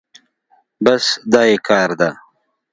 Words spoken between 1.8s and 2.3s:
ده.